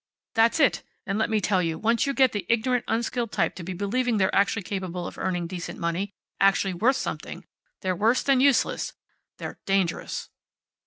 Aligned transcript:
"That's 0.33 0.59
it. 0.59 0.81
And 1.05 1.19
let 1.19 1.29
me 1.29 1.39
tell 1.39 1.61
you, 1.61 1.77
once 1.77 2.07
you 2.07 2.15
get 2.15 2.31
the 2.31 2.47
ignorant, 2.49 2.85
unskilled 2.87 3.31
type 3.31 3.53
to 3.53 3.61
believing 3.63 4.17
they're 4.17 4.33
actually 4.35 4.63
capable 4.63 5.05
of 5.05 5.15
earning 5.19 5.45
decent 5.45 5.77
money, 5.77 6.11
actually 6.39 6.73
worth 6.73 6.95
something, 6.95 7.45
they're 7.81 7.95
worse 7.95 8.23
than 8.23 8.39
useless. 8.41 8.93
They're 9.37 9.59
dangerous." 9.67 10.29